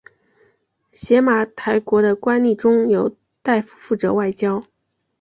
[0.91, 4.63] 邪马台国的官吏中有大夫负责外交。